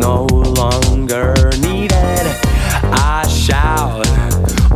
[0.00, 0.26] no
[0.56, 2.26] longer needed.
[2.92, 4.04] I shout,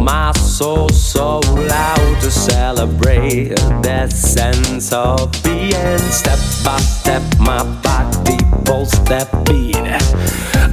[0.00, 5.99] my soul so loud to celebrate that sense of being.
[5.99, 9.77] Step by step, my body pulse that beat.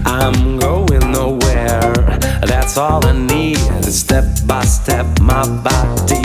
[0.05, 1.46] I'm going nowhere,
[2.47, 3.57] that's all I need.
[3.83, 6.21] Step by step, my body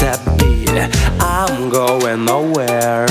[0.00, 0.68] that beat.
[1.20, 3.06] I'm going nowhere,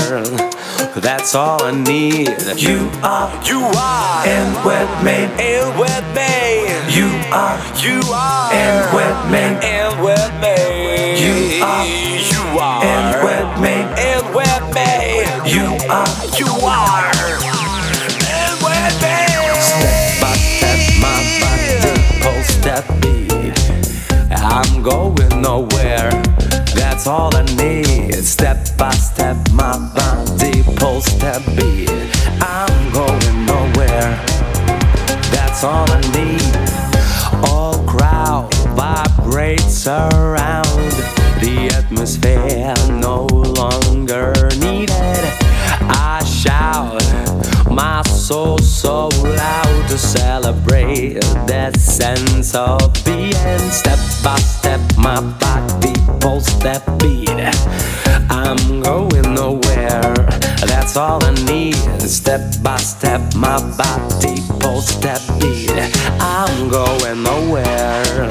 [0.96, 2.28] that's all I need.
[2.56, 5.18] You are, You are and with me.
[5.38, 6.32] in with me.
[6.96, 9.44] You are, You are and with me.
[9.62, 10.56] in with me.
[11.22, 13.74] You are, You are and with me.
[14.10, 14.92] in with me.
[15.50, 16.25] You are
[24.86, 26.10] going nowhere.
[26.76, 28.14] That's all I need.
[28.22, 31.90] Step by step, my body pulse that beat.
[32.40, 34.14] I'm going nowhere.
[35.34, 37.50] That's all I need.
[37.50, 40.92] All crowd vibrates around.
[41.42, 43.26] The atmosphere no
[43.58, 45.24] longer needed.
[45.90, 47.02] I shout,
[47.68, 53.32] my soul so loud to celebrate that sense of being.
[53.70, 57.28] Step by step, my body pulse that beat.
[58.30, 60.14] I'm going nowhere,
[60.66, 61.74] that's all I need.
[62.00, 65.70] Step by step, my body pulse that beat.
[66.20, 68.28] I'm going nowhere,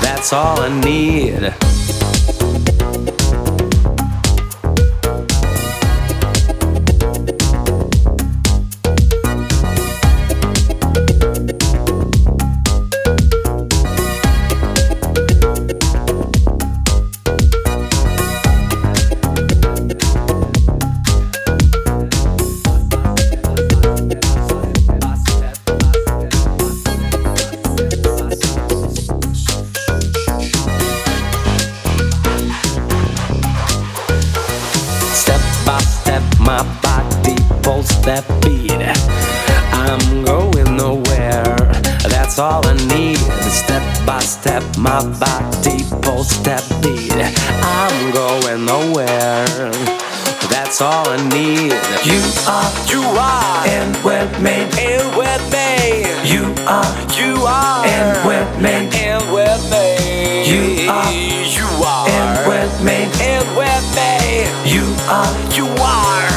[0.00, 2.09] that's all I need.
[44.60, 47.12] Step, my body pulse that beat.
[47.62, 49.70] I'm going nowhere,
[50.48, 51.72] that's all I need.
[52.04, 54.64] you are, You are and with me.
[54.78, 56.04] in with me.
[56.28, 58.88] You are, You are and with me.
[58.98, 60.44] in with me.
[60.50, 63.04] You are You are and with me.
[63.04, 64.46] in with me.
[64.64, 66.29] You are, You are